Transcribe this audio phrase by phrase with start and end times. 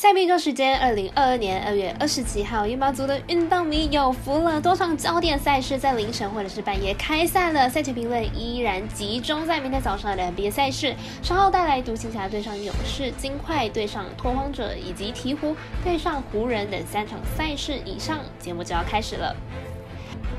[0.00, 7.68] 下面一周时间，二零二二年二月二十七号，羽毛族的运动迷有福了，多场焦点赛事在凌晨或者是半夜开赛了。
[7.68, 19.36] 赛前评论依然集中在明天早上的 NBA 赛事，稍后带来独行侠对上勇士、金块对上拓荒者以及鹈鹕对上湖人等三场赛事以上，节目就要开始了。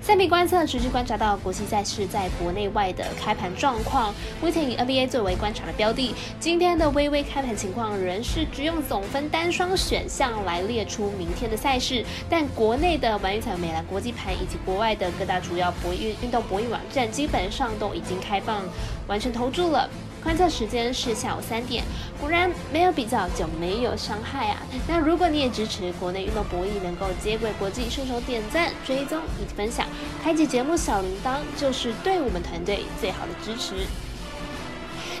[0.00, 6.14] 赛比观测持续观察到国际赛事在国内外的开盘状况，目前以 NBA 作为观察的标的。
[6.38, 18.62] 今天的微微开盘情况仍是只用总分单双选项来列出明天的赛事，但国内的玩运彩、美兰国际盘以及国外的各大主要博弈运动博弈网站基本上都已经开放，
[19.06, 19.88] 完成投注了。
[20.24, 21.84] 观测时间是下午三点，
[22.18, 24.56] 果然没有比较就没有伤害啊！
[24.88, 29.86] 那如果你也支持国内运动博弈能够接轨国际，顺手点赞、追踪以及分享，
[30.22, 33.86] 开启节目小铃铛，就是对我们团队最好的支持。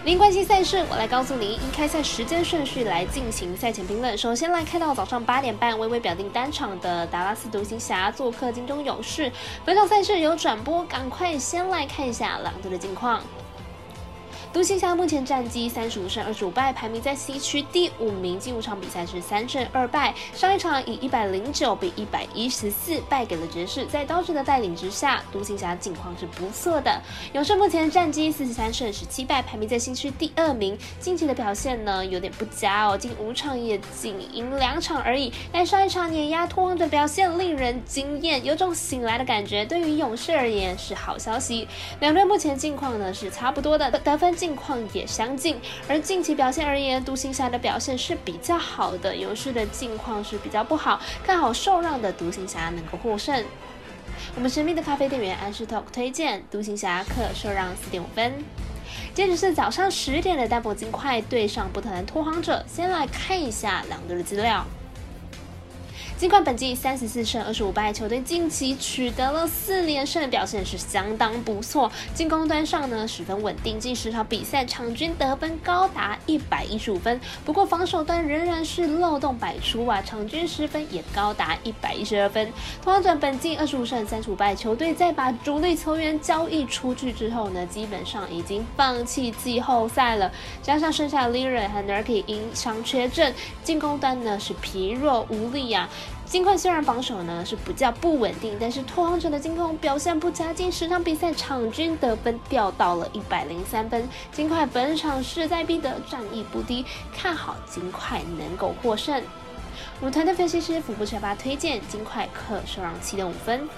[0.06, 4.16] 您关心赛事，我来告诉您以开赛时间顺序来进行赛前评论。
[4.16, 9.30] 首先来看到早上八点半，微微表定单场的达拉斯独行侠做客金钟勇士，
[9.66, 13.22] 本场赛事有转播，赶快先来看一下两队的近况。
[14.54, 18.38] 独行侠目前战绩三十五胜二十五败，排名在西区第五名。
[18.38, 23.84] 近五场比赛是三胜二败，上一场以一百零九比一百一十四败给了爵士。
[23.86, 27.02] 在刀神的带领之下，独行侠境况是不错的。
[27.32, 30.78] 勇士目前战绩四十三胜十七败，排名在西区第二名。
[31.00, 35.32] 近期的表现呢有点不佳哦，近五场也仅赢两场而已。
[35.50, 39.64] 但上一场碾压拓荒者表现令人惊艳，有种醒来的感觉。
[39.64, 41.66] 对于勇士而言是好消息。
[41.98, 44.32] 两队目前境况呢是差不多的，得分。
[44.44, 45.56] 近况也相近，
[45.88, 53.42] 而近期表现而言，独行侠的表现是比较好的，勇士的近况是比较不好，看好受让的独行侠能够获胜。
[54.36, 58.34] 我们神秘的咖啡店员安士 talk 推荐独行侠客受让四点五分。
[59.14, 64.66] 接着是早上十点的丹佛金块对上波特兰拓荒者，先来看一下两队的资料。
[66.24, 71.92] 尽管本季三十四胜二十五败，球队近期取得了四连胜，表现是相当不错。
[72.14, 77.20] 进攻端上呢十分稳定，近十场比赛场均得分高达一百一十五分。
[77.44, 82.50] 不过防守端仍然是漏洞百出啊，场均失分也高达一百一十二分。
[82.82, 90.32] 同样转本季二十五胜三十五败，球队在把主力球员交易出去之后呢，基本上已经放弃季后赛了。
[90.62, 95.86] 加上剩下 Lira 和 Nurki 因伤缺阵，进攻端呢是疲弱无力啊。
[96.26, 104.08] 金块虽然防守呢是比较不稳定，但是拓荒者的进攻表现不佳，近十场比赛场均得分掉到了一百零三分。
[104.32, 106.84] 金块本场势在必得，战意不低，
[107.16, 109.22] 看好金块能够获胜。
[110.00, 113.68] 我们团队分析师福布车巴推荐金块客受让七点五分。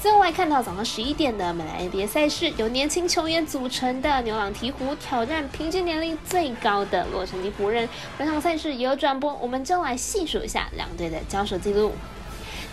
[0.00, 7.88] 最后来看到早上十一点的美兰 NBA 赛事，由年轻球员组成的牛郎鹈鹕挑战平均年龄最高的洛杉矶湖人。
[8.16, 11.92] 本场赛事也有转播，我们就来细数一下两队的交手记录。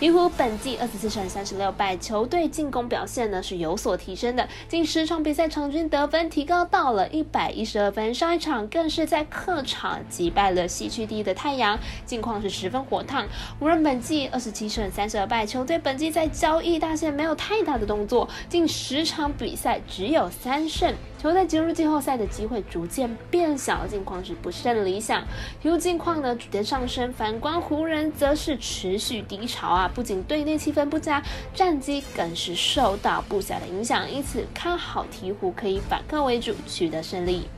[0.00, 11.76] 鹈鹕本季二十四胜三十六败，球队进攻表现呢是有所提升的，近十场比赛场均得分提高到了一百一十二分，上一场更是在客场击败了西区第一的太阳，
[12.06, 13.26] 近况是十分火烫。
[13.58, 20.94] 湖人本季二十七胜三十二败，球队本季在交易大线没有太大的动作，近十场比赛只有三胜。
[21.20, 25.20] 球队进入季后赛的机会逐渐变小，近况是不甚理想。
[25.60, 29.90] 鹈鹕近况呢逐渐上升，反观湖人则是持续低潮啊！
[29.92, 31.20] 不仅队内气氛不佳，
[31.52, 34.08] 战绩更是受到不小的影响。
[34.08, 37.48] 因此看好鹈鹕可以反客为主，取得胜利。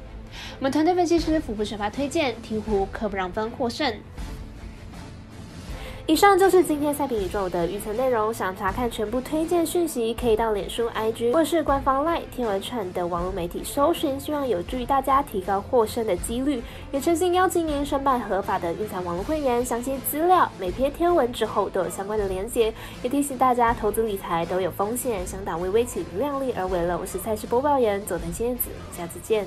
[0.59, 3.95] 我们团队分析师福布首发推荐鹈鹕可不让分获胜。
[6.11, 8.35] 以上就是今天赛评宇宙的预测内容。
[8.35, 16.61] 想查看全部推荐讯息，可以到脸书、IG 或是官方 LINE 天文串等网络媒体搜寻，希望有助于大家提高获胜的几率。
[16.91, 22.75] 也诚心邀请您申办合法的运彩网络会员，详细资料每篇天文之后都有相关的连结。
[23.05, 26.99] 也提醒大家，投资理财都有风险，想打微微请量力而为了。
[26.99, 29.47] 我是赛事播报员佐藤仙子，下次见。